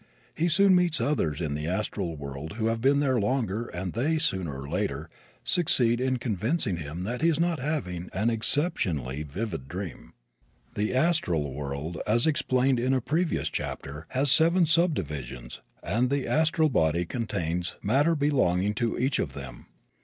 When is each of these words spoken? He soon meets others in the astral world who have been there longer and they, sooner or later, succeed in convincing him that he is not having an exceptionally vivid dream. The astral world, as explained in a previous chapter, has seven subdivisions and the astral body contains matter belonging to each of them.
He 0.33 0.47
soon 0.47 0.73
meets 0.73 0.99
others 0.99 1.41
in 1.41 1.53
the 1.53 1.67
astral 1.67 2.17
world 2.17 2.53
who 2.53 2.65
have 2.69 2.81
been 2.81 3.01
there 3.01 3.19
longer 3.19 3.67
and 3.67 3.93
they, 3.93 4.17
sooner 4.17 4.59
or 4.59 4.67
later, 4.67 5.11
succeed 5.43 6.01
in 6.01 6.17
convincing 6.17 6.77
him 6.77 7.03
that 7.03 7.21
he 7.21 7.29
is 7.29 7.39
not 7.39 7.59
having 7.59 8.09
an 8.11 8.31
exceptionally 8.31 9.21
vivid 9.21 9.67
dream. 9.67 10.13
The 10.73 10.95
astral 10.95 11.53
world, 11.53 11.99
as 12.07 12.25
explained 12.25 12.79
in 12.79 12.95
a 12.95 12.99
previous 12.99 13.47
chapter, 13.47 14.07
has 14.09 14.31
seven 14.31 14.65
subdivisions 14.65 15.61
and 15.83 16.09
the 16.09 16.27
astral 16.27 16.69
body 16.69 17.05
contains 17.05 17.75
matter 17.83 18.15
belonging 18.15 18.73
to 18.73 18.97
each 18.97 19.19
of 19.19 19.33
them. 19.33 19.67